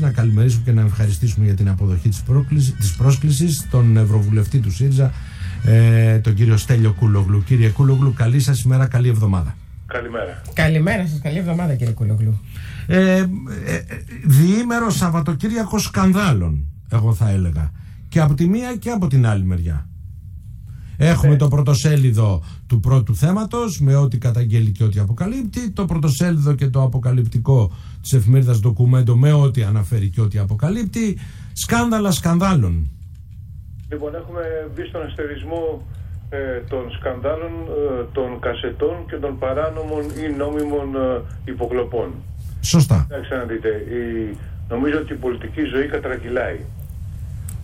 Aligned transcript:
Να 0.00 0.10
καλημερίσουμε 0.10 0.62
και 0.64 0.72
να 0.72 0.80
ευχαριστήσουμε 0.80 1.44
για 1.44 1.54
την 1.54 1.68
αποδοχή 1.68 2.08
της, 2.08 2.22
της 2.78 2.96
πρόσκλησης 2.96 3.66
τον 3.70 3.96
Ευρωβουλευτή 3.96 4.58
του 4.58 4.70
ΣΥΡΙΖΑ, 4.70 5.12
ε, 5.64 6.18
τον 6.18 6.34
κύριο 6.34 6.56
Στέλιο 6.56 6.92
Κούλογλου. 6.92 7.42
Κύριε 7.44 7.68
Κούλογλου, 7.68 8.12
καλή 8.12 8.40
σας 8.40 8.62
ημέρα, 8.62 8.86
καλή 8.86 9.08
εβδομάδα. 9.08 9.56
Καλημέρα. 9.86 10.42
Καλημέρα 10.52 11.06
σας, 11.06 11.20
καλή 11.22 11.38
εβδομάδα 11.38 11.74
κύριε 11.74 11.92
Κούλογλου. 11.92 12.40
Ε, 12.86 13.16
ε, 13.16 13.18
ε, 13.18 13.26
διήμερο 14.24 14.90
Σαββατοκύριακος 14.90 15.82
σκανδάλων, 15.82 16.64
εγώ 16.88 17.14
θα 17.14 17.30
έλεγα. 17.30 17.70
Και 18.08 18.20
από 18.20 18.34
τη 18.34 18.48
μία 18.48 18.76
και 18.76 18.90
από 18.90 19.06
την 19.06 19.26
άλλη 19.26 19.44
μεριά. 19.44 19.88
Έχουμε 20.96 21.32
ναι. 21.32 21.38
το 21.38 21.48
πρωτοσέλιδο 21.48 22.42
του 22.66 22.80
πρώτου 22.80 23.16
θέματος 23.16 23.80
με 23.80 23.96
ό,τι 23.96 24.18
καταγγέλει 24.18 24.72
και 24.72 24.84
ό,τι 24.84 24.98
αποκαλύπτει, 24.98 25.70
το 25.70 25.84
πρωτοσέλιδο 25.84 26.54
και 26.54 26.68
το 26.68 26.82
αποκαλυπτικό 26.82 27.72
της 28.02 28.12
εφημερίδας 28.12 28.60
Ντοκουμέντο 28.60 29.16
με 29.16 29.32
ό,τι 29.32 29.62
αναφέρει 29.62 30.08
και 30.08 30.20
ό,τι 30.20 30.38
αποκαλύπτει, 30.38 31.18
σκάνδαλα 31.52 32.10
σκανδάλων. 32.10 32.90
Λοιπόν, 33.90 34.14
έχουμε 34.14 34.42
μπει 34.74 34.82
στον 34.88 35.02
αστερισμό 35.02 35.82
ε, 36.30 36.60
των 36.68 36.90
σκανδάλων 36.98 37.50
ε, 37.50 38.04
των 38.12 38.40
κασετών 38.40 38.96
και 39.08 39.16
των 39.16 39.38
παράνομων 39.38 40.02
ή 40.02 40.36
νόμιμων 40.36 40.94
ε, 40.94 41.22
υποκλοπών. 41.44 42.08
Σωστά. 42.60 43.06
να 43.30 43.44
δείτε, 43.44 43.68
η, 43.68 44.36
νομίζω 44.68 44.98
ότι 44.98 45.12
η 45.12 45.16
πολιτική 45.16 45.62
ζωή 45.62 45.86
κατρακυλάει. 45.86 46.58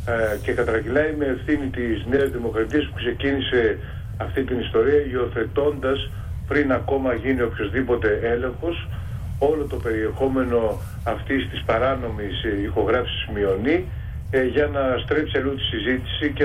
Ε, 0.07 0.37
και 0.43 0.53
κατρακυλάει 0.53 1.15
με 1.19 1.27
ευθύνη 1.27 1.67
της 1.67 2.05
Νέας 2.11 2.31
Δημοκρατίας 2.31 2.85
που 2.87 2.95
ξεκίνησε 2.95 3.79
αυτή 4.17 4.45
την 4.45 4.61
ιστορία 4.61 5.01
υιοθετώντας 5.13 6.11
πριν 6.49 6.73
ακόμα 6.73 7.15
γίνει 7.15 7.43
οποιοδήποτε 7.43 8.19
έλεγχος 8.23 8.89
όλο 9.39 9.65
το 9.65 9.77
περιεχόμενο 9.77 10.81
αυτής 11.05 11.49
της 11.51 11.63
παράνομης 11.67 12.45
ηχογράφησης 12.65 13.29
μειονή 13.35 13.85
ε, 14.31 14.43
για 14.45 14.67
να 14.67 14.99
στρέψει 15.05 15.39
αλλού 15.39 15.55
τη 15.55 15.63
συζήτηση 15.63 16.33
και 16.35 16.45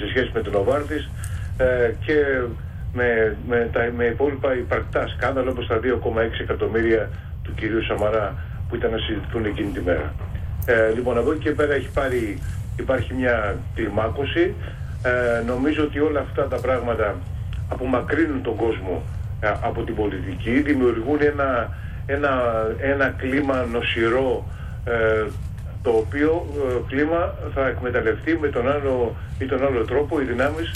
σε 0.00 0.08
σχέση 0.08 0.30
με 0.34 0.42
την 0.42 0.54
Οβάρτης 0.54 1.10
ε, 1.56 1.92
και 2.06 2.18
με, 2.94 3.36
με, 3.48 3.68
τα, 3.72 3.92
με 3.96 4.04
υπόλοιπα 4.04 4.56
υπαρκτά 4.56 5.06
σκάνδαλα 5.08 5.50
όπως 5.50 5.66
τα 5.66 5.80
2,6 5.82 6.40
εκατομμύρια 6.40 7.10
του 7.42 7.54
κυρίου 7.54 7.84
Σαμαρά 7.84 8.34
που 8.68 8.74
ήταν 8.74 8.90
να 8.90 8.98
συζητηθούν 8.98 9.44
εκείνη 9.44 9.70
τη 9.70 9.80
μέρα. 9.80 10.14
Ε, 10.66 10.90
λοιπόν, 10.94 11.18
από 11.18 11.32
εκεί 11.32 11.40
και 11.40 11.50
πέρα 11.50 11.74
έχει 11.74 11.88
πάρει 11.88 12.38
υπάρχει 12.78 13.14
μια 13.14 13.56
κλιμάκωση. 13.74 14.54
Ε, 15.02 15.42
νομίζω 15.46 15.82
ότι 15.82 16.00
όλα 16.00 16.20
αυτά 16.20 16.48
τα 16.48 16.56
πράγματα 16.56 17.14
απομακρύνουν 17.68 18.42
τον 18.42 18.56
κόσμο 18.56 19.02
ε, 19.40 19.48
από 19.60 19.82
την 19.82 19.94
πολιτική, 19.94 20.60
δημιουργούν 20.60 21.18
ένα, 21.20 21.76
ένα, 22.06 22.30
ένα 22.78 23.08
κλίμα 23.08 23.64
νοσηρό 23.64 24.46
ε, 24.84 25.24
το 25.82 25.90
οποίο 25.90 26.46
κλίμα 26.88 27.34
θα 27.54 27.66
εκμεταλλευτεί 27.66 28.38
με 28.40 28.48
τον 28.48 28.70
άλλο 28.70 29.16
ή 29.38 29.44
τον 29.44 29.64
άλλο 29.66 29.84
τρόπο 29.84 30.20
οι 30.20 30.24
δυνάμεις 30.24 30.72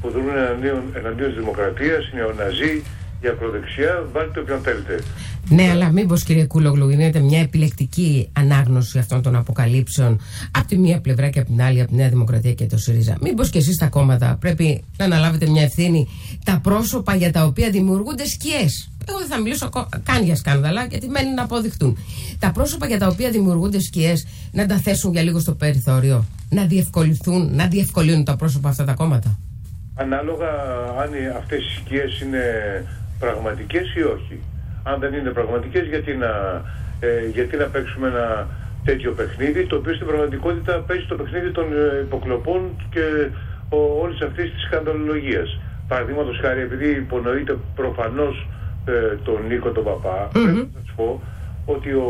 που 0.00 0.10
δρούν 0.10 0.36
εναντίον, 0.36 0.82
εναντίον 0.94 1.28
της 1.28 1.38
δημοκρατίας, 1.38 2.08
οι 2.08 2.16
νεοναζί, 2.16 2.82
η 3.22 3.28
ακροδεξιά, 3.28 4.06
βάλτε 4.12 4.40
όποιον 4.40 4.60
θέλετε. 4.60 5.02
Ναι, 5.48 5.70
αλλά 5.70 5.92
μήπως 5.92 6.22
κύριε 6.22 6.44
Κούλογλου 6.44 6.88
γίνεται 6.88 7.20
μια 7.20 7.40
επιλεκτική 7.40 8.28
ανάγνωση 8.32 8.98
αυτών 8.98 9.22
των 9.22 9.36
αποκαλύψεων 9.36 10.20
από 10.50 10.66
τη 10.66 10.78
μία 10.78 11.00
πλευρά 11.00 11.28
και 11.28 11.38
από 11.38 11.48
την 11.48 11.62
άλλη, 11.62 11.80
από 11.80 11.90
τη 11.90 11.96
Νέα 11.96 12.08
Δημοκρατία 12.08 12.52
και 12.52 12.66
το 12.66 12.78
ΣΥΡΙΖΑ. 12.78 13.16
Μήπως 13.20 13.50
και 13.50 13.58
εσείς 13.58 13.76
τα 13.76 13.86
κόμματα 13.86 14.36
πρέπει 14.40 14.84
να 14.96 15.04
αναλάβετε 15.04 15.46
μια 15.48 15.62
ευθύνη 15.62 16.08
τα 16.44 16.60
πρόσωπα 16.62 17.14
για 17.14 17.32
τα 17.32 17.44
οποία 17.44 17.70
δημιουργούνται 17.70 18.26
σκιές. 18.26 18.90
Εγώ 19.08 19.18
δεν 19.18 19.26
θα 19.26 19.40
μιλήσω 19.40 19.68
καν 20.02 20.24
για 20.24 20.36
σκάνδαλα, 20.36 20.84
γιατί 20.84 21.08
μένει 21.08 21.34
να 21.34 21.42
αποδειχτούν. 21.42 21.98
Τα 22.38 22.52
πρόσωπα 22.52 22.86
για 22.86 22.98
τα 22.98 23.06
οποία 23.06 23.30
δημιουργούνται 23.30 23.80
σκιές 23.80 24.26
να 24.52 24.66
τα 24.66 24.76
θέσουν 24.76 25.12
για 25.12 25.22
λίγο 25.22 25.38
στο 25.38 25.54
περιθώριο, 25.54 26.24
να 26.48 26.64
διευκολυνθούν, 26.64 27.54
να 27.54 27.66
διευκολύνουν 27.66 28.24
τα 28.24 28.36
πρόσωπα 28.36 28.68
αυτά 28.68 28.84
τα 28.84 28.92
κόμματα; 28.94 29.38
Ανάλογα 29.94 30.48
αν 31.02 31.10
αυτές 31.36 31.58
οι 31.58 31.80
σκιές 31.80 32.20
είναι 32.20 32.44
πραγματικές 33.24 33.86
ή 33.94 34.02
όχι 34.02 34.36
αν 34.82 34.96
δεν 35.00 35.12
είναι 35.14 35.30
πραγματικές 35.30 35.84
γιατί 35.86 36.12
να, 36.24 36.32
ε, 37.00 37.26
γιατί 37.36 37.56
να 37.56 37.64
παίξουμε 37.64 38.06
ένα 38.08 38.46
τέτοιο 38.84 39.10
παιχνίδι 39.12 39.66
το 39.66 39.76
οποίο 39.76 39.94
στην 39.94 40.06
πραγματικότητα 40.06 40.72
παίζει 40.86 41.06
το 41.06 41.14
παιχνίδι 41.14 41.50
των 41.50 41.66
ε, 41.72 42.00
υποκλοπών 42.06 42.60
και 42.90 43.04
όλης 44.02 44.20
αυτής 44.20 44.52
της 44.52 44.62
σκανδαλολογίας. 44.62 45.60
Παραδείγματος 45.88 46.38
χάρη 46.42 46.60
επειδή 46.60 46.88
υπονοείται 46.90 47.56
προφανώς 47.74 48.46
ε, 48.84 49.16
τον 49.24 49.38
Νίκο 49.48 49.70
τον 49.70 49.84
Παπά 49.84 50.28
πρέπει 50.32 50.70
να 50.74 50.80
σας 50.80 50.92
πω 50.96 51.22
ότι 51.66 51.90
ο, 51.92 52.08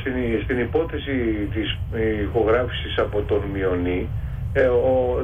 στην, 0.00 0.12
στην 0.44 0.58
υπόθεση 0.58 1.14
της 1.54 1.78
ηχογράφησης 2.24 2.98
από 2.98 3.20
τον 3.20 3.42
Μιονί 3.52 4.08
ε, 4.52 4.70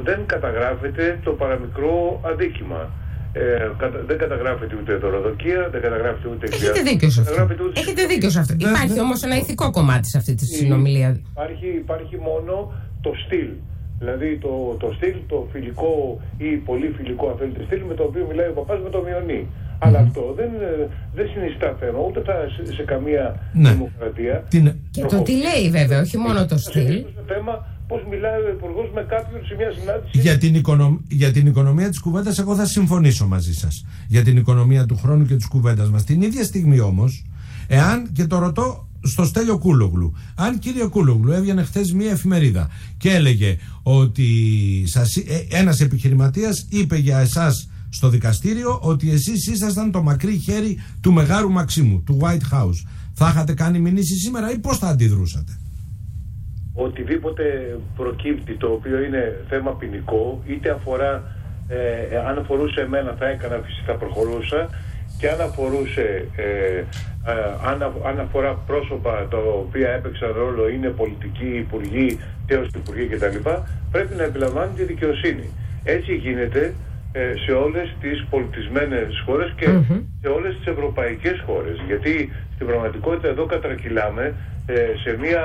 δεν 0.03 0.19
καταγράφεται 0.25 1.19
το 1.23 1.31
παραμικρό 1.31 2.19
αδίκημα. 2.23 2.89
Ε, 3.39 3.71
δεν 4.07 4.17
καταγράφεται 4.17 4.75
ούτε 4.81 4.95
δωροδοκία, 4.95 5.69
δεν 5.71 5.81
καταγράφεται 5.81 6.27
ούτε 6.33 6.45
Έχετε 6.51 6.81
δίκιο 6.81 7.09
σε 7.09 7.21
αυτό. 7.21 7.47
Έχετε 7.73 8.05
δίκιο 8.05 8.29
σε 8.29 8.39
αυτό. 8.39 8.53
Υπάρχει 8.57 8.99
όμως 8.99 9.23
ένα 9.23 9.35
ηθικό 9.35 9.71
κομμάτι 9.71 10.07
σε 10.07 10.17
αυτή 10.17 10.35
τη 10.35 10.45
συνομιλία. 10.45 11.19
Υπάρχει, 11.31 11.67
υπάρχει 11.67 12.17
μόνο 12.29 12.71
το 13.01 13.11
στυλ. 13.25 13.49
Δηλαδή 13.99 14.37
το, 14.37 14.75
το 14.79 14.93
στυλ, 14.95 15.15
το 15.27 15.47
φιλικό 15.51 16.21
ή 16.37 16.49
πολύ 16.69 16.93
φιλικό 16.97 17.29
αν 17.29 17.35
θέλετε 17.37 17.63
στυλ 17.65 17.81
με 17.87 17.93
το 17.93 18.03
οποίο 18.03 18.25
μιλάει 18.29 18.49
ο 18.49 18.51
παπάς 18.51 18.79
με 18.83 18.89
το 18.89 19.01
μειονί. 19.05 19.47
Αλλά 19.79 19.99
αυτό 19.99 20.33
δεν, 20.35 20.49
δεν 21.15 21.29
συνιστά 21.33 21.75
θέμα 21.79 21.99
ούτε 22.07 22.21
θα 22.21 22.33
σε, 22.75 22.83
καμία 22.83 23.23
ναι. 23.53 23.69
δημοκρατία. 23.71 24.43
Και 24.91 25.01
το 25.01 25.21
τι 25.21 25.33
λέει 25.47 25.69
βέβαια, 25.69 25.99
όχι 26.01 26.17
μόνο 26.17 26.45
το 26.45 26.57
στυλ. 26.57 27.05
θέμα 27.27 27.65
πώς 27.87 28.01
μιλάει 28.09 28.41
ο 28.41 28.49
Υπουργός 28.57 28.87
με 28.93 29.01
κάποιον 29.13 29.45
σε 29.45 29.55
μια 29.55 29.71
συνάντηση. 29.79 30.19
Για 30.19 30.37
την, 30.37 30.55
οικονομ... 30.55 30.97
για 31.07 31.31
την 31.31 31.47
οικονομία 31.47 31.89
της 31.89 31.99
κουβέντας, 31.99 32.39
εγώ 32.39 32.55
θα 32.55 32.65
συμφωνήσω 32.65 33.27
μαζί 33.27 33.53
σας. 33.53 33.85
Για 34.07 34.23
την 34.23 34.37
οικονομία 34.37 34.85
του 34.85 34.97
χρόνου 34.97 35.25
και 35.25 35.35
της 35.35 35.47
κουβέντας 35.47 35.89
μας. 35.89 36.03
Την 36.03 36.21
ίδια 36.21 36.43
στιγμή 36.43 36.79
όμως, 36.79 37.25
εάν 37.67 38.11
και 38.11 38.25
το 38.25 38.39
ρωτώ 38.39 38.87
στο 39.01 39.25
Στέλιο 39.25 39.57
Κούλογλου. 39.57 40.13
Αν 40.35 40.59
κύριε 40.59 40.85
Κούλογλου 40.85 41.31
έβγαινε 41.31 41.63
χθες 41.63 41.93
μία 41.93 42.11
εφημερίδα 42.11 42.69
και 42.97 43.09
έλεγε 43.09 43.57
ότι 43.83 44.27
σας, 44.85 45.15
ε, 45.15 45.47
ένας 45.49 45.81
επιχειρηματίας 45.81 46.65
είπε 46.69 46.97
για 46.97 47.19
εσάς 47.19 47.69
στο 47.89 48.09
δικαστήριο 48.09 48.79
ότι 48.81 49.11
εσείς 49.11 49.47
ήσασταν 49.47 49.91
το 49.91 50.01
μακρύ 50.01 50.37
χέρι 50.37 50.79
του 51.01 51.11
Μεγάλου 51.13 51.51
Μαξίμου, 51.51 52.01
του 52.01 52.19
White 52.21 52.53
House. 52.55 52.85
Θα 53.13 53.29
είχατε 53.29 53.53
κάνει 53.53 53.79
μηνύση 53.79 54.15
σήμερα 54.15 54.51
ή 54.51 54.57
πώς 54.57 54.77
θα 54.77 54.87
αντιδρούσατε; 54.87 55.59
Οτιδήποτε 56.79 57.77
προκύπτει 57.95 58.53
το 58.53 58.67
οποίο 58.67 59.03
είναι 59.03 59.45
θέμα 59.49 59.71
ποινικό, 59.71 60.41
είτε 60.45 60.69
αφορά, 60.69 61.23
ε, 61.67 62.17
αν 62.27 62.37
αφορούσε 62.37 62.81
εμένα 62.81 63.15
θα 63.19 63.27
έκανα 63.27 63.59
φυσικά 63.65 63.91
θα 63.91 63.97
προχωρούσα 63.97 64.69
και 65.17 65.29
αν 65.29 65.41
αφορούσε, 65.41 66.27
ε, 66.35 66.43
ε, 66.43 66.83
αν, 67.65 67.93
αν, 68.05 68.19
αφορά 68.19 68.53
πρόσωπα 68.67 69.27
τα 69.29 69.37
οποία 69.37 69.89
έπαιξαν 69.89 70.31
ρόλο, 70.31 70.69
είναι 70.69 70.87
πολιτικοί, 70.87 71.45
υπουργοί, 71.65 72.19
τέος 72.47 72.67
υπουργοί 72.75 73.05
κτλ. 73.05 73.37
πρέπει 73.91 74.15
να 74.15 74.23
επιλαμβάνει 74.23 74.73
τη 74.75 74.83
δικαιοσύνη. 74.83 75.49
Έτσι 75.83 76.13
γίνεται 76.15 76.73
ε, 77.11 77.33
σε 77.45 77.51
όλες 77.51 77.95
τις 78.01 78.25
πολιτισμένες 78.29 79.23
χώρες 79.25 79.53
και 79.55 79.65
σε 80.21 80.27
όλες 80.27 80.55
τις 80.57 80.67
ευρωπαϊκές 80.67 81.43
χώρες. 81.45 81.81
Γιατί 81.87 82.31
στην 82.55 82.67
πραγματικότητα 82.67 83.27
εδώ 83.27 83.45
κατρακυλάμε 83.45 84.33
σε 85.03 85.17
μια 85.19 85.43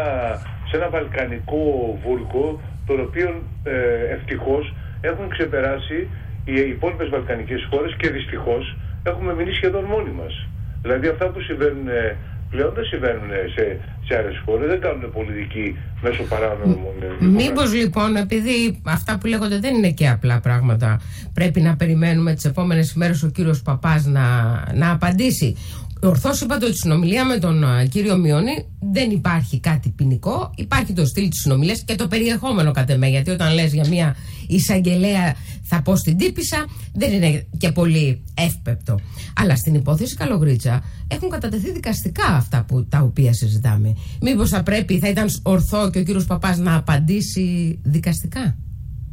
σε 0.72 0.78
ένα 0.78 0.88
βαλκανικό 0.88 1.62
βούλκο 2.04 2.60
τον 2.86 3.00
οποίο 3.00 3.42
ε, 3.64 4.14
ευτυχώς 4.16 4.74
έχουν 5.00 5.28
ξεπεράσει 5.28 6.08
οι 6.44 6.54
υπόλοιπες 6.74 7.08
βαλκανικές 7.08 7.66
χώρες 7.70 7.96
και 7.96 8.10
δυστυχώς 8.10 8.76
έχουμε 9.02 9.34
μείνει 9.34 9.52
σχεδόν 9.52 9.84
μόνοι 9.84 10.10
μας. 10.20 10.46
Δηλαδή 10.82 11.06
αυτά 11.08 11.26
που 11.28 11.40
συμβαίνουν 11.40 11.88
ε, 11.88 12.16
πλέον 12.50 12.72
δεν 12.74 12.84
συμβαίνουν 12.84 13.30
σε, 13.54 13.64
σε 14.06 14.16
άλλες 14.18 14.42
χώρες, 14.44 14.68
δεν 14.68 14.80
κάνουν 14.80 15.12
πολιτική 15.12 15.76
μέσω 16.02 16.22
παράνομων. 16.22 16.94
Μήπως 17.20 17.74
λοιπόν, 17.74 18.16
επειδή 18.16 18.80
αυτά 18.84 19.18
που 19.18 19.26
λέγονται 19.26 19.58
δεν 19.58 19.74
είναι 19.74 19.90
και 19.90 20.08
απλά 20.08 20.40
πράγματα, 20.40 21.00
πρέπει 21.34 21.60
να 21.60 21.76
περιμένουμε 21.76 22.34
τις 22.34 22.44
επόμενες 22.44 22.94
μέρες 22.94 23.22
ο 23.22 23.28
κύριος 23.28 23.62
Παπάς 23.62 24.06
να, 24.06 24.26
να 24.74 24.90
απαντήσει. 24.90 25.56
Ορθώς 26.04 26.40
είπατε 26.40 26.64
ότι 26.64 26.74
η 26.74 26.76
συνομιλία 26.76 27.24
με 27.24 27.38
τον 27.38 27.64
κύριο 27.90 28.16
Μιώνη 28.16 28.66
δεν 28.92 29.10
υπάρχει 29.10 29.60
κάτι 29.60 29.88
ποινικό. 29.90 30.52
Υπάρχει 30.56 30.92
το 30.92 31.06
στυλ 31.06 31.28
της 31.28 31.40
συνομιλίας 31.40 31.82
και 31.84 31.94
το 31.94 32.08
περιεχόμενο 32.08 32.70
κατ' 32.70 32.90
εμέ. 32.90 33.08
Γιατί 33.08 33.30
όταν 33.30 33.54
λες 33.54 33.72
για 33.72 33.88
μια 33.88 34.16
εισαγγελέα, 34.48 35.34
θα 35.62 35.82
πω 35.82 35.96
στην 35.96 36.16
τύπησα, 36.16 36.66
δεν 36.92 37.12
είναι 37.12 37.46
και 37.58 37.72
πολύ 37.72 38.24
εύπεπτο. 38.34 38.98
Αλλά 39.36 39.56
στην 39.56 39.74
υπόθεση 39.74 40.14
Καλογρίτσα 40.14 40.82
έχουν 41.08 41.28
κατατεθεί 41.28 41.72
δικαστικά 41.72 42.26
αυτά 42.26 42.64
που, 42.64 42.86
τα 42.86 42.98
οποία 42.98 43.32
συζητάμε. 43.32 43.96
Μήπως 44.20 44.48
θα 44.48 44.62
πρέπει, 44.62 44.98
θα 44.98 45.08
ήταν 45.08 45.28
ορθό 45.42 45.90
και 45.90 45.98
ο 45.98 46.02
κύριος 46.02 46.24
Παπάς 46.24 46.58
να 46.58 46.76
απαντήσει 46.76 47.78
δικαστικά; 47.82 48.56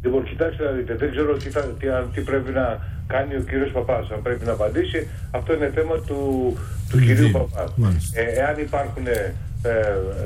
Λοιπόν, 0.03 0.23
κοιτάξτε 0.23 0.63
να 0.63 0.71
δείτε, 0.71 0.95
δεν 0.95 1.11
ξέρω 1.11 1.37
τι, 1.37 1.49
θα, 1.49 1.61
τι, 1.61 1.87
τι 2.13 2.21
πρέπει 2.21 2.51
να 2.51 2.79
κάνει 3.07 3.35
ο 3.35 3.43
κύριος 3.49 3.71
Παπάς. 3.71 4.09
Αν 4.09 4.21
πρέπει 4.21 4.45
να 4.45 4.51
απαντήσει, 4.51 5.07
αυτό 5.31 5.53
είναι 5.53 5.71
θέμα 5.75 5.95
του, 6.07 6.19
του 6.89 6.99
κυρίου 6.99 7.31
Παπάς. 7.31 7.73
Ε, 8.13 8.21
εάν 8.21 8.59
υπάρχουν 8.59 9.07
ε, 9.07 9.33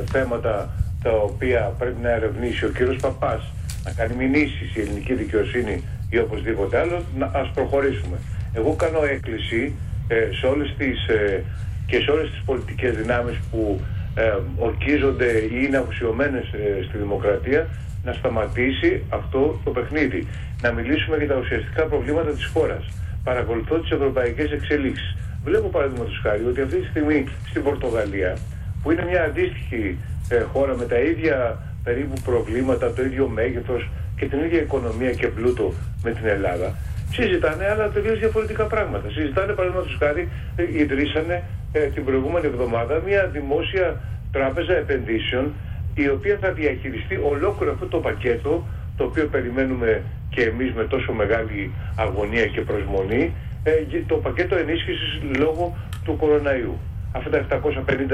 θέματα 0.06 0.70
τα 1.04 1.12
οποία 1.12 1.74
πρέπει 1.80 2.02
να 2.02 2.10
ερευνήσει 2.10 2.66
ο 2.66 2.70
κύριος 2.70 2.98
Παπάς, 3.02 3.52
να 3.86 3.92
κάνει 3.92 4.14
μηνύσεις 4.16 4.76
η 4.76 4.80
ελληνική 4.82 5.14
δικαιοσύνη 5.14 5.84
ή 6.10 6.18
οπωσδήποτε 6.20 6.80
άλλο, 6.80 7.04
να, 7.18 7.26
ας 7.34 7.52
προχωρήσουμε. 7.54 8.18
Εγώ 8.54 8.76
κάνω 8.76 9.04
έκκληση 9.04 9.74
ε, 10.08 10.30
σε 10.40 10.46
όλες 10.46 10.76
τις, 10.78 11.08
ε, 11.08 11.44
και 11.86 12.00
σε 12.00 12.12
όλες 12.12 12.30
τις 12.30 12.42
πολιτικές 12.46 12.96
δυνάμεις 12.96 13.40
που 13.52 13.82
ε, 14.16 14.34
ορκίζονται 14.58 15.32
ή 15.56 15.64
είναι 15.66 15.78
αφουσιωμένες 15.78 16.44
ε, 16.44 16.84
στη 16.88 16.98
δημοκρατία 16.98 17.68
να 18.04 18.14
σταματήσει 18.14 19.02
αυτό 19.10 19.60
το 19.64 19.72
παιχνίδι. 19.72 20.28
Να 20.62 20.72
μιλήσουμε 20.72 21.18
για 21.18 21.28
τα 21.28 21.36
ουσιαστικά 21.36 21.84
προβλήματα 21.84 22.32
της 22.32 22.46
χώρας. 22.46 22.84
Παρακολουθώ 23.24 23.76
τις 23.80 23.92
ευρωπαϊκές 23.92 24.52
εξελίξεις. 24.52 25.16
Βλέπω 25.44 25.68
παραδείγματος 25.68 26.20
χάρη 26.24 26.44
ότι 26.46 26.62
αυτή 26.62 26.78
τη 26.78 26.88
στιγμή 26.88 27.24
στην 27.50 27.64
Πορτογαλία, 27.64 28.38
που 28.84 28.92
είναι 28.92 29.06
μια 29.06 29.24
αντίστοιχη 29.24 29.98
ε, 30.30 30.40
χώρα 30.40 30.76
με 30.78 30.86
τα 30.86 31.00
ίδια 31.00 31.58
περίπου 31.84 32.22
προβλήματα, 32.26 32.94
το 32.94 33.02
ίδιο 33.04 33.28
μέγεθος 33.28 33.90
και 34.18 34.26
την 34.26 34.40
ίδια 34.44 34.62
οικονομία 34.62 35.12
και 35.12 35.28
πλούτο 35.28 35.74
με 36.04 36.12
την 36.12 36.26
Ελλάδα, 36.26 36.76
συζητάνε 37.12 37.66
άλλα 37.70 37.90
τελείως 37.90 38.20
διαφορετικά 38.20 38.64
πράγματα. 38.64 39.10
Συζητάνε 39.10 39.54
παραδείγματος 39.54 39.96
χάρη, 40.00 40.30
ε, 40.56 40.64
ιδρύσανε 40.82 41.44
ε, 41.72 41.80
την 41.80 42.06
προηγούμενη 42.06 42.46
εβδομάδα 42.46 43.02
μια 43.06 43.26
δημόσια 43.28 44.02
τράπεζα 44.32 44.76
επενδύσεων 44.76 45.54
η 45.94 46.10
οποία 46.10 46.38
θα 46.42 46.52
διαχειριστεί 46.52 47.20
ολόκληρο 47.32 47.72
αυτό 47.72 47.86
το 47.86 47.98
πακέτο 47.98 48.64
το 48.98 49.04
οποίο 49.04 49.26
περιμένουμε 49.26 50.02
και 50.30 50.42
εμείς 50.42 50.74
με 50.74 50.84
τόσο 50.84 51.12
μεγάλη 51.14 51.72
αγωνία 51.96 52.46
και 52.46 52.62
προσμονή 52.62 53.34
ε, 53.64 53.72
το 54.08 54.16
πακέτο 54.16 54.56
ενίσχυσης 54.56 55.22
λόγω 55.38 55.78
του 56.06 56.16
κοροναϊού. 56.18 56.78
Αυτά 57.12 57.30
τα 57.30 57.62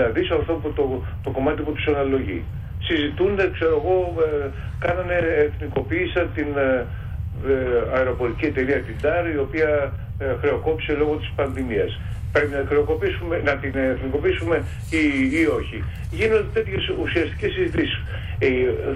750 0.10 0.14
δις, 0.14 0.30
αυτό 0.31 0.54
που 0.54 0.74
το, 0.74 1.04
το 1.24 1.30
κομμάτι 1.30 1.62
που 1.62 1.72
τους 1.72 1.88
αναλογεί. 1.88 2.44
Συζητούν, 2.80 3.36
ξέρω 3.54 3.82
εγώ, 3.84 4.14
ε, 4.24 4.50
κάνανε, 4.80 5.14
εθνικοποίησαν 5.38 6.30
την 6.36 6.48
ε, 6.58 6.86
ε, 7.48 7.98
αεροπορική 7.98 8.46
εταιρεία 8.46 8.80
την 8.82 8.96
ΤΑΡ, 9.02 9.28
η 9.34 9.38
οποία 9.38 9.94
ε, 10.20 10.25
χρεοκόπησε 10.42 10.94
λόγω 10.94 11.16
της 11.16 11.32
πανδημίας 11.36 12.00
πρέπει 12.31 12.54
να 12.54 12.64
χρεοκοπήσουμε, 12.68 13.42
να 13.44 13.54
την 13.56 13.74
εθνικοποιήσουμε 13.76 14.64
ή, 14.90 15.04
ή 15.42 15.46
όχι. 15.60 15.84
Γίνονται 16.12 16.50
τέτοιες 16.54 16.94
ουσιαστικές 17.02 17.52
συζητήσεις. 17.52 18.02
Ε, 18.40 18.48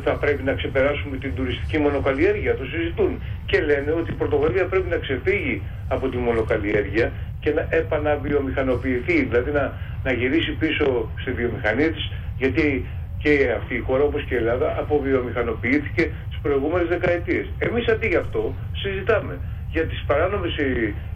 θα 0.04 0.12
πρέπει 0.12 0.44
να 0.44 0.54
ξεπεράσουμε 0.54 1.18
την 1.18 1.32
τουριστική 1.36 1.78
μονοκαλλιέργεια, 1.78 2.56
το 2.56 2.66
συζητούν. 2.66 3.22
Και 3.46 3.62
λένε 3.62 3.92
ότι 3.92 4.12
η 4.12 4.14
Πορτογαλία 4.14 4.66
πρέπει 4.66 4.90
να 4.90 4.98
ξεφύγει 4.98 5.62
από 5.88 6.10
τη 6.10 6.18
μονοκαλλιέργεια 6.18 7.12
και 7.40 7.52
να 7.52 7.68
επαναβιομηχανοποιηθεί, 7.70 9.24
δηλαδή 9.24 9.52
να, 9.52 9.74
να 10.04 10.12
γυρίσει 10.12 10.52
πίσω 10.52 11.10
στη 11.22 11.32
βιομηχανία 11.32 11.92
της, 11.92 12.12
γιατί 12.38 12.86
και 13.24 13.54
αυτή 13.58 13.76
η 13.76 13.80
χώρα 13.80 14.04
όπως 14.04 14.24
και 14.24 14.34
η 14.34 14.38
Ελλάδα 14.38 14.76
αποβιομηχανοποιήθηκε 14.80 16.04
τις 16.30 16.40
προηγούμενες 16.42 16.88
δεκαετίες. 16.88 17.46
Εμείς 17.60 17.88
αντί 17.88 18.08
γι' 18.08 18.16
αυτό 18.16 18.54
συζητάμε 18.74 19.40
για 19.74 19.86
τις 19.90 20.04
παράνομες 20.08 20.54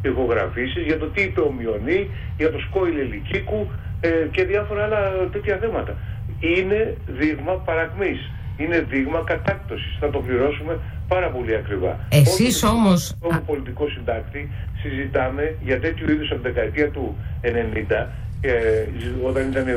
ηχογραφήσεις, 0.01 0.83
για 0.83 0.97
το 0.97 1.05
τι 1.05 1.21
είπε 1.21 1.41
ο 1.41 1.51
Μιονί, 1.57 2.09
για 2.37 2.51
το 2.51 2.59
σκόιλ 2.59 2.97
ελικίκου 2.97 3.71
ε, 4.01 4.09
και 4.31 4.43
διάφορα 4.43 4.83
άλλα 4.83 5.01
τέτοια 5.31 5.57
θέματα. 5.57 5.95
Είναι 6.39 6.97
δείγμα 7.07 7.53
παρακμής. 7.53 8.19
Είναι 8.57 8.85
δείγμα 8.89 9.21
κατάκτωσης. 9.25 9.97
Θα 9.99 10.09
το 10.09 10.19
πληρώσουμε 10.19 10.79
πάρα 11.07 11.29
πολύ 11.29 11.55
ακριβά. 11.55 11.99
Εσείς 12.09 12.63
Όταν 12.63 12.75
όμως... 12.75 13.01
Στο 13.05 13.41
πολιτικό 13.45 13.87
συντάκτη 13.89 14.49
συζητάμε 14.81 15.55
για 15.61 15.79
τέτοιου 15.79 16.11
είδους 16.11 16.31
από 16.31 16.41
την 16.41 16.53
δεκαετία 16.53 16.89
του 16.89 17.15
90 17.41 18.07
ε, 18.41 18.51
όταν 19.27 19.49
ήταν 19.49 19.67
ε, 19.67 19.71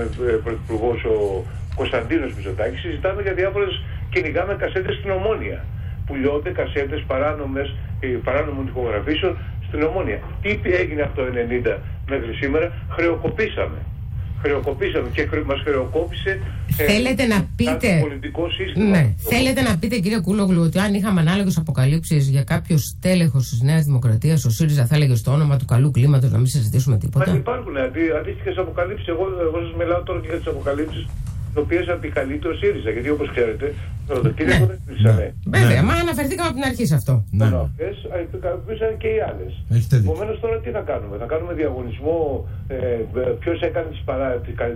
πρωθυπουργός 0.44 1.04
ο 1.04 1.44
Κωνσταντίνος 1.74 2.34
Μητσοτάκης 2.34 2.80
συζητάμε 2.80 3.22
για 3.22 3.32
διάφορες 3.32 3.82
κυνηγάμε 4.10 4.54
κασέτες 4.54 4.94
στην 4.96 5.10
Ομόνια 5.10 5.64
πουλιώνται 6.10 6.50
κασέτες 6.60 7.00
παράνομες, 7.06 7.68
ε, 8.00 8.06
παράνομων 8.06 8.66
ηχογραφήσεων 8.66 9.32
στην 9.66 9.82
Ομόνια. 9.82 10.18
Τι 10.42 10.50
έγινε 10.80 11.02
από 11.02 11.14
το 11.16 11.22
1990 11.22 11.78
μέχρι 12.08 12.32
σήμερα, 12.40 12.72
χρεοκοπήσαμε. 12.96 13.78
Χρεοκοπήσαμε 14.42 15.08
και 15.12 15.28
μας 15.46 15.60
χρεοκόπησε 15.64 16.40
ε, 16.76 16.84
Θέλετε 16.84 17.26
να 17.26 17.48
πείτε... 17.56 17.98
πολιτικό 18.00 18.50
σύστημα. 18.50 18.84
Ναι. 18.84 19.14
Θέλετε 19.16 19.60
να 19.62 19.78
πείτε 19.78 19.98
κύριε 19.98 20.20
Κούλογλου 20.20 20.62
ότι 20.62 20.78
αν 20.78 20.94
είχαμε 20.94 21.20
ανάλογες 21.20 21.56
αποκαλύψεις 21.56 22.28
για 22.28 22.44
κάποιο 22.44 22.76
τέλεχος 23.00 23.48
της 23.48 23.60
Νέας 23.62 23.84
Δημοκρατίας 23.84 24.44
ο 24.44 24.50
ΣΥΡΙΖΑ 24.50 24.86
θα 24.86 24.94
έλεγε 24.94 25.14
στο 25.14 25.32
όνομα 25.32 25.56
του 25.56 25.64
καλού 25.64 25.90
κλίματος 25.90 26.30
να 26.30 26.38
μην 26.38 26.46
συζητήσουμε 26.46 26.98
τίποτα; 26.98 27.30
Μα 27.30 27.36
υπάρχουν 27.36 27.76
αντίστοιχες 28.18 28.56
αποκαλύψεις. 28.56 29.08
Εγώ, 29.08 29.24
εγώ 29.40 29.60
σας 29.60 29.74
μιλάω 29.78 30.02
τώρα 30.02 30.20
και 30.20 30.26
για 30.26 30.36
τις 30.36 30.46
αποκαλύψεις 30.46 31.06
τι 31.52 31.58
οποίε 31.64 31.80
αποκαλύπτει 31.94 32.48
ο 32.48 32.54
ΣΥΡΙΖΑ. 32.60 32.90
Γιατί 32.90 33.10
όπως 33.10 33.28
ξέρετε, 33.34 33.66
το 34.06 34.14
Σαββατοκύριακο 34.14 34.66
δεν 34.66 34.78
κλείσανε. 34.86 35.34
Βέβαια, 35.46 35.82
μα 35.82 35.94
αναφερθήκαμε 36.04 36.48
από 36.48 36.56
την 36.58 36.66
αρχή 36.70 36.84
σε 36.86 36.94
αυτό. 36.94 37.24
Ναι. 37.30 37.44
Αυτές 37.44 37.96
κλείσανε 38.66 38.96
και 39.02 39.10
οι 39.14 39.20
άλλες. 39.28 39.52
Επομένως 39.92 40.40
τώρα 40.40 40.56
τι 40.64 40.70
θα 40.70 40.82
κάνουμε, 40.90 41.16
θα 41.22 41.28
κάνουμε 41.32 41.52
διαγωνισμό 41.60 42.48
ε, 42.68 42.76
ποιος 43.40 43.60
έκανε 43.60 43.88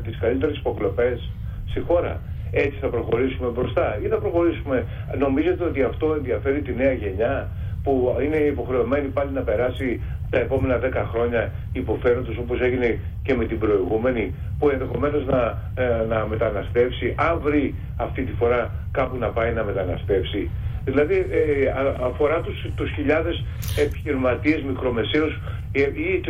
τις 0.05 0.19
καλύτερες 0.21 0.57
υποκλοπές 0.57 1.31
στη 1.71 1.81
χώρα. 1.81 2.21
Έτσι 2.51 2.77
θα 2.81 2.89
προχωρήσουμε 2.89 3.49
μπροστά 3.55 3.99
ή 4.05 4.07
θα 4.07 4.19
προχωρήσουμε. 4.25 4.87
Νομίζετε 5.19 5.65
ότι 5.65 5.83
αυτό 5.83 6.15
ενδιαφέρει 6.19 6.61
τη 6.63 6.73
νέα 6.75 6.93
γενιά; 6.93 7.49
Που 7.85 8.17
είναι 8.25 8.37
υποχρεωμένη 8.37 9.09
πάλι 9.09 9.31
να 9.33 9.41
περάσει 9.41 10.01
τα 10.31 10.39
επόμενα 10.39 10.81
10 10.83 11.05
χρόνια 11.13 11.53
υποφέροντος 11.73 12.37
όπως 12.39 12.61
έγινε 12.61 12.99
και 13.23 13.35
με 13.35 13.45
την 13.45 13.59
προηγούμενη 13.59 14.35
που 14.59 14.69
ενδεχομένως 14.69 15.25
να, 15.27 15.41
ε, 15.75 16.05
να 16.09 16.27
μεταναστεύσει 16.27 17.15
αν 17.17 17.41
βρει 17.43 17.75
αυτή 17.97 18.23
τη 18.23 18.33
φορά 18.33 18.71
κάπου 18.93 19.17
να 19.17 19.29
πάει 19.29 19.53
να 19.53 19.65
μεταναστεύσει. 19.65 20.51
Δηλαδή 20.85 21.15
ε, 21.15 21.73
αφορά 22.03 22.41
τους, 22.41 22.67
τους 22.77 22.91
χιλιάδες 22.91 23.45
επιχειρηματίες 23.77 24.63
μικρομεσαίους 24.63 25.41
ε, 25.73 25.81
ή 25.81 26.21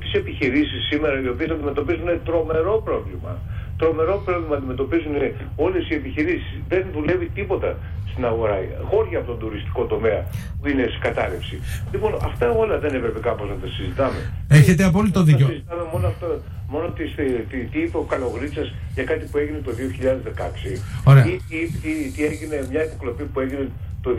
τις 0.00 0.12
επιχειρήσεις 0.12 0.86
σήμερα 0.90 1.20
οι 1.20 1.28
οποίες 1.28 1.50
αντιμετωπίζουν 1.50 2.08
τρομερό 2.24 2.82
πρόβλημα. 2.84 3.38
Τρομερό 3.76 4.22
πρόβλημα 4.24 4.56
αντιμετωπίζουν 4.56 5.14
όλες 5.56 5.88
οι 5.88 5.94
επιχειρήσεις. 5.94 6.60
Δεν 6.68 6.84
δουλεύει 6.92 7.30
τίποτα 7.34 7.76
στην 8.20 8.32
αγορά. 8.32 8.56
Χώρια 8.90 9.18
από 9.18 9.26
τον 9.32 9.38
τουριστικό 9.42 9.82
τομέα 9.92 10.20
που 10.58 10.64
είναι 10.70 10.84
σε 10.92 10.98
κατάρρευση. 11.06 11.56
Λοιπόν, 11.92 12.12
αυτά 12.28 12.46
όλα 12.62 12.76
δεν 12.84 12.92
έπρεπε 12.98 13.20
κάπως 13.28 13.48
να 13.52 13.56
τα 13.62 13.68
συζητάμε. 13.76 14.20
Έχετε 14.48 14.82
απόλυτο 14.90 15.20
δίκιο. 15.28 15.46
Να 15.46 15.52
συζητάμε 15.52 15.84
μόνο, 15.92 16.06
αυτό, 16.12 16.26
μόνο 16.74 16.86
τι, 16.96 17.04
τι, 17.50 17.58
τι 17.70 17.78
είπε 17.84 17.96
ο 18.04 18.06
Καλογρίτσας 18.12 18.68
για 18.96 19.04
κάτι 19.10 19.24
που 19.30 19.36
έγινε 19.42 19.58
το 19.68 19.72
2016. 19.80 20.78
Ωραία. 21.10 21.24
Ή, 21.26 21.34
ή, 21.58 21.60
ή, 21.90 21.92
τι 22.14 22.22
έγινε, 22.30 22.56
μια 22.70 22.82
υποκλοπή 22.88 23.24
που 23.32 23.40
έγινε 23.40 23.66
το 24.04 24.10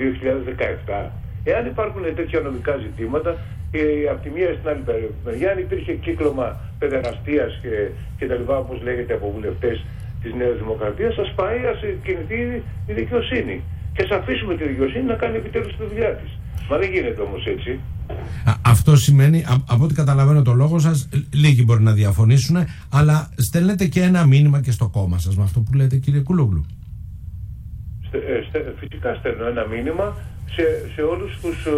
2017. 0.95 1.09
Εάν 1.43 1.63
υπάρχουν 1.73 2.03
τέτοια 2.19 2.39
νομικά 2.39 2.73
ζητήματα, 2.85 3.31
ε, 3.71 3.81
από 4.11 4.21
τη 4.23 4.29
μία 4.35 4.49
στην 4.57 4.69
άλλη 4.69 4.83
μεριά, 5.25 5.51
αν 5.51 5.57
υπήρχε 5.65 5.93
κύκλωμα 5.93 6.47
παιδεραστίας 6.79 7.59
και, 7.61 7.73
και 8.17 8.25
τα 8.29 8.35
λοιπά, 8.39 8.55
όπως 8.57 8.77
λέγεται 8.87 9.13
από 9.13 9.31
βουλευτές 9.35 9.77
της 10.21 10.33
Νέας 10.33 10.57
Δημοκρατίας, 10.61 11.13
α 11.23 11.25
πάει, 11.39 11.57
ας 11.71 11.79
κινηθεί 12.05 12.63
η 12.89 12.93
δικαιοσύνη. 12.99 13.57
Και 13.93 14.07
α 14.13 14.17
αφήσουμε 14.17 14.55
τη 14.55 14.67
δικαιοσύνη 14.67 15.03
να 15.03 15.13
κάνει 15.13 15.37
επιτέλους 15.37 15.75
τη 15.77 15.83
δουλειά 15.89 16.09
της. 16.15 16.31
Μα 16.69 16.77
δεν 16.77 16.91
γίνεται 16.91 17.21
όμως 17.21 17.45
έτσι. 17.45 17.79
αυτό 18.61 18.95
σημαίνει, 18.95 19.45
από 19.67 19.83
ό,τι 19.83 19.93
καταλαβαίνω 19.93 20.41
το 20.41 20.53
λόγο 20.53 20.79
σας, 20.79 21.09
λίγοι 21.33 21.63
μπορεί 21.65 21.83
να 21.83 21.91
διαφωνήσουν, 21.91 22.57
αλλά 22.91 23.29
στέλνετε 23.37 23.85
και 23.85 24.01
ένα 24.01 24.25
μήνυμα 24.25 24.61
και 24.61 24.71
στο 24.71 24.87
κόμμα 24.87 25.17
σας 25.17 25.37
με 25.37 25.43
αυτό 25.43 25.59
που 25.59 25.73
λέτε, 25.73 25.97
κύριε 25.97 26.21
Κούλογλου. 26.21 26.65
Ε, 28.11 28.59
φυσικά 28.79 29.13
στέλνω 29.13 29.45
ένα 29.45 29.65
μήνυμα 29.67 30.15
σε, 30.45 30.63
σε 30.95 31.01
όλους 31.01 31.39
τους 31.41 31.65
ε, 31.65 31.71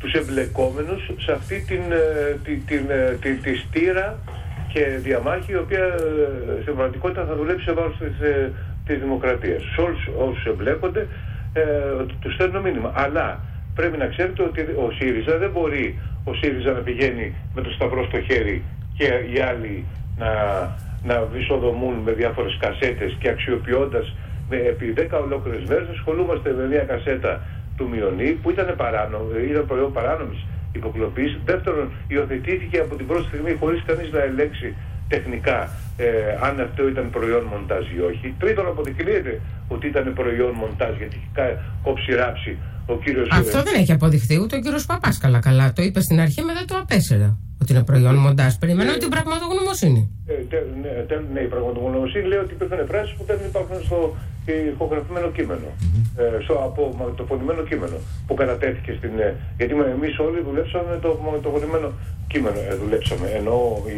τους 0.00 0.12
εμπλεκόμενους 0.12 1.10
σε 1.18 1.32
αυτή 1.32 1.64
την, 1.68 1.82
ε, 1.92 2.38
την, 2.44 2.58
την, 2.66 2.84
ε, 2.88 3.18
την, 3.20 3.42
τη 3.42 3.56
στήρα 3.56 4.18
και 4.72 4.82
διαμάχη 5.02 5.52
η 5.52 5.56
οποία 5.56 5.84
ε, 5.84 6.60
στην 6.62 6.74
πραγματικότητα 6.74 7.24
θα 7.24 7.36
δουλέψει 7.36 7.64
σε 7.64 7.72
βάρος 7.72 7.96
της, 7.98 8.16
της 8.86 8.98
δημοκρατίας. 8.98 9.62
Σε 9.74 9.80
όλους 9.80 10.08
όσους 10.18 10.44
εμπλέκονται 10.44 11.06
ε, 11.52 11.62
τους 12.20 12.34
στέλνω 12.34 12.60
μήνυμα. 12.60 12.92
Αλλά 12.94 13.40
πρέπει 13.74 13.96
να 13.96 14.06
ξέρετε 14.06 14.42
ότι 14.42 14.60
ο 14.60 14.90
ΣΥΡΙΖΑ 14.98 15.38
δεν 15.38 15.50
μπορεί 15.50 15.98
ο 16.24 16.34
ΣΥΡΙΖΑ 16.34 16.72
να 16.72 16.78
πηγαίνει 16.78 17.34
με 17.54 17.62
το 17.62 17.70
σταυρό 17.70 18.04
στο 18.04 18.20
χέρι 18.20 18.62
και 18.96 19.04
οι 19.04 19.40
άλλοι 19.40 19.84
να, 20.18 20.32
να 21.04 21.22
βυσοδομούν 21.32 21.94
με 21.94 22.12
διάφορες 22.12 22.56
κασέτες 22.60 23.16
και 23.20 23.28
αξιοποιώντας 23.28 24.14
με, 24.48 24.56
επί 24.56 24.94
10 24.96 25.20
ολόκληρες 25.24 25.64
μέρες 25.68 25.88
ασχολούμαστε 25.88 26.54
με 26.58 26.66
μια 26.66 26.82
κασέτα 26.82 27.40
του 27.76 27.88
Μιονί 27.88 28.30
που 28.42 28.50
ήταν, 28.50 28.74
παράνομο, 28.76 29.24
ήταν 29.50 29.66
προϊόν 29.66 29.92
παράνομης 29.92 30.46
υποκλοπής. 30.72 31.38
Δεύτερον, 31.44 31.90
υιοθετήθηκε 32.08 32.78
από 32.78 32.94
την 32.94 33.06
πρώτη 33.06 33.26
στιγμή 33.26 33.56
χωρίς 33.60 33.82
κανείς 33.86 34.12
να 34.12 34.22
ελέγξει 34.22 34.74
τεχνικά 35.08 35.68
ε, 35.96 36.06
αν 36.42 36.60
αυτό 36.60 36.88
ήταν 36.88 37.10
προϊόν 37.10 37.44
μοντάζ 37.52 37.84
ή 37.96 38.00
όχι. 38.00 38.34
Τρίτον, 38.38 38.66
αποδεικνύεται 38.66 39.40
ότι 39.74 39.86
ήταν 39.86 40.12
προϊόν 40.20 40.52
μοντάζ 40.60 40.94
γιατί 41.00 41.16
έχει 41.16 41.56
κόψει 41.82 42.10
ράψει 42.20 42.52
ο 42.86 42.96
κύριος... 43.04 43.28
Αυτό 43.30 43.62
δεν 43.62 43.74
έχει 43.80 43.92
αποδειχθεί 43.92 44.40
ούτε 44.42 44.56
ο 44.56 44.60
κύριος 44.60 44.86
Παπάς 44.86 45.18
καλά 45.18 45.38
καλά. 45.38 45.72
Το 45.72 45.82
είπε 45.82 46.00
στην 46.00 46.20
αρχή, 46.20 46.42
μετά 46.42 46.64
το 46.66 46.74
απέσαιρα. 46.82 47.38
Ότι 47.62 47.70
ότι 47.70 47.78
είναι 47.78 47.84
προϊόν 47.90 48.16
μοντάζ. 48.24 48.52
Περιμένω 48.62 48.90
την 49.02 49.10
πραγματογνωμοσύνη. 49.14 50.02
Ε, 50.26 50.32
ναι, 50.82 50.90
ναι, 51.32 51.40
η 51.46 51.50
πραγματογνωμοσύνη 51.54 52.24
λέει 52.30 52.40
ότι 52.44 52.52
υπήρχαν 52.56 52.86
φράσεις 52.90 53.14
που 53.16 53.24
δεν 53.30 53.38
υπάρχουν 53.50 53.76
στο 53.86 53.98
ηχογραφημένο 54.72 55.28
κείμενο. 55.36 55.68
Mm-hmm. 55.72 56.22
Ε, 56.22 56.42
στο, 56.44 56.54
από 56.68 56.80
το 57.18 57.24
φωνημένο 57.30 57.62
κείμενο 57.70 57.96
που 58.26 58.34
κατατέθηκε 58.40 58.90
στην. 58.98 59.12
Ε, 59.26 59.28
γιατί 59.58 59.72
εμείς 59.96 60.14
όλοι 60.26 60.40
δουλέψαμε 60.48 60.92
το, 61.04 61.08
το 61.44 61.48
φωνημένο 61.54 61.88
κείμενο. 62.32 62.58
Ε, 62.70 62.74
δουλέψαμε 62.82 63.26
ενώ 63.40 63.56
οι, 63.88 63.96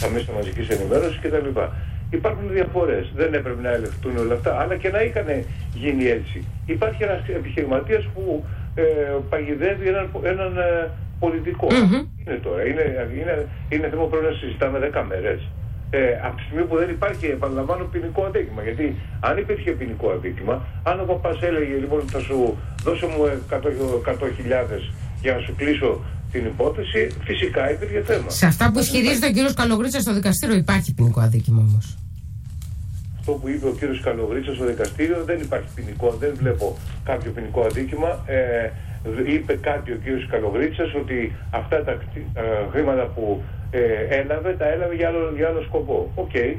τα 0.00 0.06
μέσα 0.12 0.30
μαζικής 0.36 0.66
ενημέρωσης 0.74 1.18
κτλ. 1.22 1.48
Υπάρχουν 2.18 2.46
διαφορές. 2.58 3.04
Δεν 3.20 3.34
έπρεπε 3.34 3.60
να 3.62 3.72
ελεγχθούν 3.76 4.16
όλα 4.16 4.34
αυτά, 4.34 4.50
αλλά 4.60 4.74
και 4.76 4.90
να 4.94 5.00
είχαν 5.02 5.28
γίνει 5.74 6.04
έτσι. 6.18 6.38
Υπάρχει 6.66 7.02
ένας 7.02 7.20
επιχειρηματίας 7.40 8.04
που 8.14 8.44
ε, 8.74 8.82
παγιδεύει 9.30 9.88
έναν, 9.88 10.06
έναν 10.22 10.52
ε, 10.56 10.90
πολιτικό. 11.18 11.66
Mm-hmm. 11.70 12.02
Είναι 12.20 12.38
τώρα. 12.46 12.60
Είναι, 12.70 12.84
είναι, 13.20 13.34
είναι 13.68 13.88
θέμα 13.90 14.02
που 14.02 14.08
πρέπει 14.12 14.26
να 14.32 14.36
συζητάμε 14.40 14.78
10 14.94 15.04
μέρες. 15.08 15.40
Ε, 15.90 16.20
από 16.26 16.36
τη 16.36 16.42
στιγμή 16.46 16.64
που 16.68 16.76
δεν 16.76 16.90
υπάρχει, 16.96 17.26
επαναλαμβάνω, 17.26 17.84
ποινικό 17.84 18.24
αδίκημα. 18.24 18.62
Γιατί 18.62 18.96
αν 19.20 19.34
υπήρχε 19.38 19.70
ποινικό 19.70 20.10
αδίκημα, 20.10 20.54
αν 20.82 21.00
ο 21.00 21.04
παπάς 21.04 21.38
έλεγε 21.42 21.74
λοιπόν 21.84 22.02
θα 22.12 22.18
σου 22.18 22.58
δώσω 22.84 23.06
μου 23.06 23.22
100.000 23.50 24.14
για 25.22 25.32
να 25.34 25.40
σου 25.44 25.54
κλείσω 25.56 25.90
την 26.32 26.44
υπόθεση, 26.46 27.10
φυσικά 27.24 27.72
υπήρχε 27.72 28.02
θέμα. 28.02 28.30
Σε 28.30 28.46
αυτά 28.46 28.70
που 28.70 28.78
ισχυρίζεται 28.78 29.26
ο 29.26 29.30
κύριος 29.30 29.54
Καλογρίτσα 29.54 30.00
στο 30.00 30.14
δικαστήριο 30.14 30.56
υπάρχει 30.56 30.94
ποινικό 30.94 31.20
αδίκημα 31.20 31.60
όμως. 31.68 32.03
Αυτό 33.26 33.36
που 33.36 33.48
είπε 33.48 33.66
ο 33.66 33.74
κύριος 33.78 34.00
Καλογρίτσα 34.00 34.54
στο 34.54 34.64
δικαστήριο 34.64 35.24
δεν 35.24 35.40
υπάρχει 35.40 35.68
ποινικό, 35.74 36.10
δεν 36.10 36.32
βλέπω 36.40 36.76
κάποιο 37.04 37.30
ποινικό 37.30 37.60
αδίκημα. 37.60 38.10
Ε, 38.26 38.70
είπε 39.34 39.56
κάτι 39.56 39.92
ο 39.92 39.98
κύριος 40.04 40.26
Καλογρίτσας 40.26 40.94
ότι 40.94 41.32
αυτά 41.50 41.84
τα 41.84 41.98
χρήματα 42.72 43.04
που 43.14 43.42
ε, 43.70 43.80
έλαβε 44.20 44.52
τα 44.52 44.66
έλαβε 44.68 44.94
για 44.94 45.08
άλλο, 45.08 45.32
για 45.36 45.48
άλλο 45.48 45.62
σκοπό. 45.62 46.10
OK, 46.14 46.30
okay. 46.34 46.56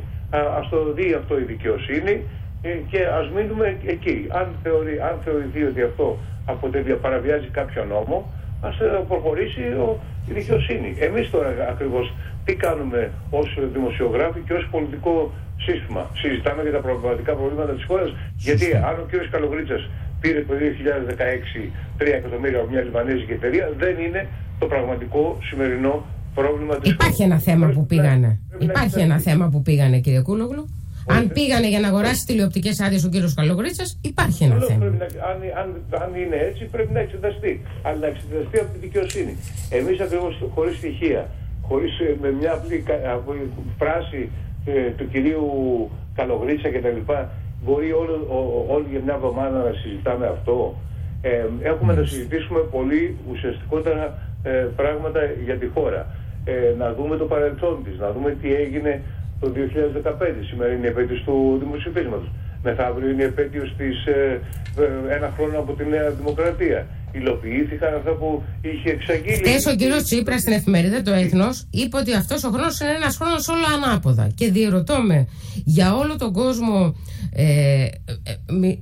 ας 0.60 0.70
το 0.70 0.94
δει 0.94 1.14
αυτό 1.14 1.40
η 1.40 1.44
δικαιοσύνη 1.44 2.24
ε, 2.62 2.70
και 2.92 3.00
ας 3.20 3.30
μείνουμε 3.36 3.78
εκεί. 3.86 4.28
Αν, 4.30 4.48
θεωρεί, 4.64 5.00
αν 5.00 5.16
θεωρηθεί 5.24 5.64
ότι 5.64 5.82
αυτό 5.82 6.18
αποτελεί, 6.46 6.94
παραβιάζει 6.94 7.48
κάποιο 7.48 7.86
νόμο, 7.86 8.32
ας 8.62 8.80
ε, 8.80 9.04
προχωρήσει 9.08 9.62
ο, 9.62 10.00
η 10.30 10.34
δικαιοσύνη. 10.34 10.96
Εμείς 11.00 11.30
τώρα 11.30 11.50
ακριβώς 11.70 12.14
τι 12.46 12.56
κάνουμε 12.56 13.12
ως 13.30 13.58
δημοσιογράφοι 13.74 14.40
και 14.40 14.54
ως 14.54 14.68
πολιτικό 14.72 15.32
σύστημα. 15.58 16.10
Συζητάμε 16.22 16.62
για 16.62 16.72
τα 16.72 16.82
προβληματικά 16.88 17.34
προβλήματα 17.34 17.74
της 17.74 17.86
χώρας, 17.90 18.10
γιατί 18.36 18.66
αν 18.76 18.96
ο 19.02 19.06
κύριος 19.10 19.30
Καλογρίτσας 19.30 19.90
πήρε 20.20 20.42
το 20.50 20.54
2016 20.54 21.72
3 21.98 22.08
εκατομμύρια 22.20 22.60
από 22.60 22.70
μια 22.70 22.82
Λιβανέζικη 22.82 23.32
εταιρεία 23.32 23.66
δεν 23.78 23.96
είναι 24.06 24.28
το 24.60 24.66
πραγματικό 24.66 25.38
σημερινό 25.42 26.06
πρόβλημα 26.36 26.76
της 26.78 26.92
Υπάρχει 26.92 27.24
ένα 27.24 27.40
θέμα 27.40 27.68
που 27.68 27.86
πήγανε. 27.86 28.40
Υπάρχει 28.60 29.00
ένα 29.00 29.20
θέμα 29.20 29.50
που 29.50 29.62
πήγανε 29.62 30.00
κύριε 30.00 30.22
Κούλογλου. 30.22 30.70
Αν 31.08 31.32
πήγανε 31.34 31.68
για 31.70 31.80
να 31.80 31.88
αγοράσει 31.88 32.26
τηλεοπτικές 32.26 32.80
άδειες 32.80 33.04
ο 33.04 33.10
κύριος 33.10 33.34
Καλογρίτσας, 33.34 34.00
υπάρχει 34.02 34.44
ένα 34.44 34.60
θέμα. 34.68 34.86
Να, 34.86 35.06
αν, 35.30 35.38
αν, 35.62 35.68
αν 36.04 36.10
είναι 36.22 36.36
έτσι, 36.50 36.66
πρέπει 36.66 36.94
να 36.94 37.00
εξεταστεί. 37.00 37.62
Αλλά 37.82 37.98
να 37.98 38.08
εξεταστεί 38.08 38.58
από 38.60 38.72
τη 38.74 38.80
δικαιοσύνη. 38.80 39.38
Εμείς 39.70 40.00
ακριβώς 40.00 40.44
χωρίς 40.54 40.78
στοιχεία, 40.78 41.30
χωρίς 41.62 42.00
ε, 42.00 42.16
με 42.22 42.32
μια 42.32 42.52
απλή 42.54 42.84
φράση 43.78 44.30
ε, 44.66 44.90
του 44.98 45.08
κυρίου 45.08 45.46
Καλογρίτσα 46.16 46.70
κτλ 46.70 47.12
μπορεί 47.64 47.92
όλο, 47.92 48.16
όλη 48.70 48.86
για 48.92 49.02
μια 49.06 49.14
εβδομάδα 49.14 49.58
να 49.58 49.74
συζητάμε 49.74 50.28
αυτό. 50.28 50.76
Ε, 51.22 51.46
έχουμε 51.62 51.94
να 51.94 52.06
συζητήσουμε 52.06 52.60
πολύ 52.60 53.18
ουσιαστικότερα 53.32 54.18
ε, 54.44 54.50
πράγματα 54.76 55.20
για 55.46 55.56
τη 55.56 55.68
χώρα. 55.68 56.08
Ε, 56.46 56.74
να 56.78 56.94
δούμε 56.94 57.18
το 57.18 57.26
παρελθόν 57.26 57.84
της, 57.84 58.00
να 58.00 58.12
δούμε 58.12 58.38
τι 58.42 58.54
έγινε 58.54 59.02
το 59.40 59.52
2015. 60.04 60.12
Σήμερα 60.50 60.72
είναι 60.74 60.88
η 60.88 60.90
επέτειος 60.90 61.22
του 61.24 61.58
δημοψηφίσματος. 61.60 62.32
Μεθαύριο 62.64 63.10
είναι 63.10 63.22
η 63.22 63.26
επέτειος 63.26 63.74
της 63.78 64.06
ε, 64.06 64.42
ε, 65.10 65.16
ένα 65.16 65.34
χρόνο 65.36 65.60
από 65.60 65.74
τη 65.74 65.86
Νέα 65.86 66.10
Δημοκρατία 66.10 66.86
υλοποιήθηκαν 67.18 67.96
αυτά 67.96 68.12
που 68.12 68.44
είχε 68.62 68.90
εξαγγείλει. 68.90 69.36
Χθε 69.36 69.72
ο 69.72 69.76
κύριος 69.76 70.04
Τσίπρας 70.04 70.42
στην 70.42 70.54
εφημερίδα 70.54 71.02
Το 71.02 71.12
Έθνος 71.12 71.68
είπε 71.72 71.98
ότι 71.98 72.14
αυτός 72.14 72.44
ο 72.44 72.50
χρόνος 72.50 72.80
είναι 72.80 72.90
ένας 72.90 73.18
χρόνος 73.18 73.48
όλα 73.48 73.68
ανάποδα. 73.76 74.28
Και 74.36 74.52
διερωτώ 74.52 75.02
με, 75.02 75.28
για 75.66 75.96
όλο 75.96 76.16
τον 76.16 76.34
κόσμο, 76.34 76.96
ε, 77.34 77.84
ε, 77.84 77.90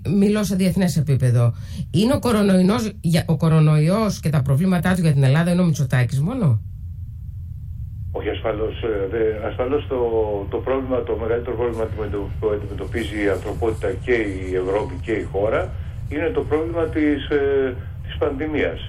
μιλώ 0.09 0.43
σε 0.43 0.55
διεθνές 0.55 0.97
επίπεδο, 0.97 1.53
είναι 1.91 2.13
ο 2.13 2.19
κορονοϊός, 2.19 2.91
ο 3.25 3.37
κορονοϊός 3.37 4.19
και 4.19 4.29
τα 4.29 4.41
προβλήματά 4.41 4.95
του 4.95 5.01
για 5.01 5.13
την 5.13 5.23
Ελλάδα 5.23 5.51
είναι 5.51 5.61
ο 5.61 5.65
Μητσοτάκης 5.65 6.21
μόνο; 6.21 6.61
Όχι, 8.11 8.29
ασφαλώς. 8.29 8.83
Ε, 8.83 9.47
ασφαλώς 9.47 9.87
το, 9.87 9.99
το 10.49 10.57
πρόβλημα, 10.57 11.03
το 11.03 11.17
μεγαλύτερο 11.21 11.55
πρόβλημα 11.55 11.83
που 12.39 12.49
αντιμετωπίζει 12.55 13.23
η 13.25 13.29
ανθρωπότητα 13.29 13.89
και 14.05 14.11
η 14.11 14.55
Ευρώπη 14.55 14.93
και 15.01 15.11
η 15.11 15.23
χώρα 15.31 15.71
είναι 16.09 16.29
το 16.29 16.41
πρόβλημα 16.41 16.83
της, 16.83 17.29
ε, 17.29 17.75
της 17.75 17.92
πανδημίας. 18.23 18.79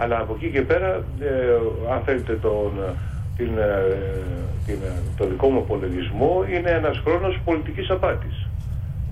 Αλλά 0.00 0.16
από 0.18 0.32
εκεί 0.36 0.48
και 0.54 0.62
πέρα, 0.70 0.90
ε, 1.20 1.34
αν 1.92 2.00
θέλετε 2.06 2.34
τον, 2.46 2.70
την, 3.36 3.52
ε, 3.58 3.96
την, 4.66 4.78
το 5.18 5.24
δικό 5.30 5.48
μου 5.48 5.58
απολογισμό, 5.58 6.32
είναι 6.54 6.70
ένας 6.70 6.96
χρόνος 7.04 7.34
πολιτικής 7.44 7.90
απάτης. 7.90 8.36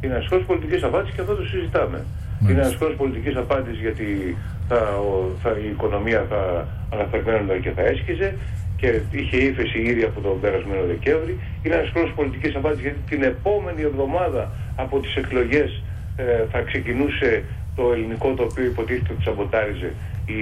Είναι 0.01 0.15
ένας 0.15 0.27
χρόνος 0.27 0.47
πολιτικής 0.47 0.83
απάτης 0.83 1.15
και 1.15 1.21
αυτό 1.21 1.35
το 1.35 1.45
συζητάμε. 1.53 2.01
Είναι 2.49 2.61
ένας 2.61 2.75
χρόνος 2.79 2.97
πολιτικής 2.97 3.37
απάτης 3.37 3.77
γιατί 3.85 4.37
θα, 4.69 4.81
θα, 5.43 5.51
η 5.65 5.69
οικονομία 5.75 6.27
θα 6.31 6.69
αναφερμένονταν 6.93 7.61
και 7.61 7.71
θα 7.71 7.83
έσχιζε 7.83 8.35
και 8.77 9.01
είχε 9.11 9.37
ύφεση 9.37 9.79
ήδη 9.79 10.03
από 10.03 10.21
τον 10.21 10.41
περασμένο 10.41 10.83
Δεκέμβρη. 10.87 11.39
Είναι 11.63 11.75
ένας 11.75 11.91
χρόνος 11.93 12.13
πολιτικής 12.19 12.55
απάτης 12.55 12.81
γιατί 12.81 12.99
την 13.09 13.23
επόμενη 13.23 13.83
εβδομάδα 13.83 14.51
από 14.77 15.01
τις 15.01 15.15
εκλογές 15.17 15.83
ε, 16.17 16.45
θα 16.53 16.61
ξεκινούσε 16.61 17.45
το 17.79 17.85
ελληνικό 17.95 18.29
το 18.39 18.43
οποίο 18.43 18.65
υποτίθεται 18.65 19.13
ότι 19.13 19.23
σαμποτάριζε 19.23 19.91
ή 20.27 20.41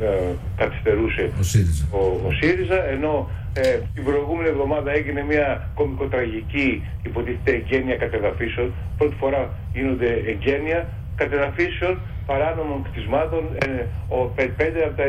ε, 0.00 0.32
καθυστερούσε 0.56 1.30
ο 1.40 1.42
ΣΥΡΙΖΑ, 1.42 1.84
ο, 1.90 2.00
ο 2.26 2.30
ΣΥΡΙΖΑ 2.40 2.78
ενώ 2.94 3.30
ε, 3.52 3.78
την 3.94 4.04
προηγούμενη 4.04 4.48
εβδομάδα 4.48 4.90
έγινε 4.98 5.22
μια 5.22 5.70
κομικοτραγική 5.74 6.82
υποτίθεται 7.02 7.52
εγγένεια 7.58 7.96
κατεδαφίσεων. 7.96 8.72
Πρώτη 8.98 9.14
φορά 9.20 9.42
γίνονται 9.74 10.10
εγγένεια 10.32 10.88
κατεδαφίσεων 11.16 11.98
παράνομων 12.26 12.78
κτισμάτων 12.86 13.42
ε, 13.66 13.84
ο, 14.14 14.18
5 14.36 14.42
από 14.86 14.96
τα 15.00 15.04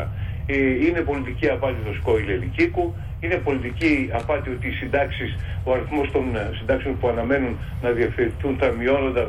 900. 0.00 0.06
Ε, 0.46 0.56
είναι 0.86 1.00
πολιτική 1.00 1.48
απάτη 1.48 1.80
το 1.84 1.92
σκόιλ 2.00 2.28
Ελικίκου, 2.28 2.94
είναι 3.20 3.34
πολιτική 3.34 4.10
απάτη 4.12 4.50
ότι 4.50 4.66
οι 4.68 4.72
συντάξεις, 4.80 5.30
ο 5.64 5.72
αριθμός 5.72 6.10
των 6.10 6.36
ε, 6.36 6.50
συντάξεων 6.58 6.98
που 6.98 7.08
αναμένουν 7.08 7.56
να 7.82 7.90
διευθυνθούν 7.90 8.56
θα 8.60 8.68
μειώνονταν 8.78 9.28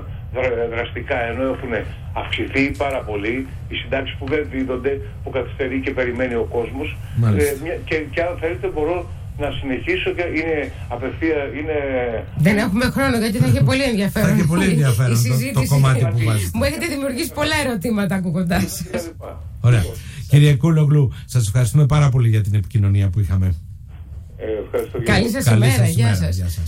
δραστικά 0.74 1.18
ενώ 1.30 1.44
έχουν 1.44 1.74
αυξηθεί 2.14 2.72
πάρα 2.84 3.00
πολύ 3.10 3.48
οι 3.70 3.76
συντάξεις 3.76 4.16
που 4.20 4.26
δεν 4.34 4.48
δίδονται, 4.52 5.02
που 5.24 5.30
καθυστερεί 5.30 5.80
και 5.86 5.92
περιμένει 5.92 6.36
ο 6.36 6.48
κόσμος 6.56 6.98
ε, 7.38 7.78
και, 7.86 7.96
και 8.14 8.22
αν 8.22 8.38
θέλετε 8.42 8.68
μπορώ 8.68 8.98
να 9.40 9.50
συνεχίσω 9.60 10.10
και 10.18 10.26
είναι 10.40 10.72
απευθεία. 10.88 11.40
Είναι... 11.60 11.78
Δεν 12.38 12.58
έχουμε 12.58 12.86
χρόνο 12.86 13.18
γιατί 13.18 13.38
θα 13.38 13.46
έχει 13.46 13.64
πολύ 13.64 13.84
ενδιαφέρον. 13.84 14.30
Θα 14.30 14.36
έχει 14.36 14.48
πολύ 14.48 14.66
ενδιαφέρον 14.66 15.18
το, 15.54 15.60
το, 15.62 15.66
κομμάτι 15.68 16.06
που 16.12 16.20
βάζει. 16.24 16.50
Μου 16.54 16.64
έχετε 16.64 16.86
δημιουργήσει 16.88 17.32
πολλά 17.34 17.56
ερωτήματα 17.66 18.16
ακούγοντά 18.16 18.62
Ωραία. 19.62 19.84
Κύριε 20.30 20.56
Κούλογλου, 20.56 21.14
σας 21.26 21.48
ευχαριστούμε 21.48 21.86
πάρα 21.86 22.10
πολύ 22.10 22.30
για 22.30 22.42
την 22.42 22.54
επικοινωνία 22.54 23.10
που 23.10 23.20
είχαμε. 23.20 23.56
Ε, 24.38 24.46
ευχαριστώ. 24.66 25.02
Καλή 25.04 25.30
σας 25.30 25.46
ημέρα. 25.46 25.86
Γεια 25.86 26.16
σας. 26.16 26.60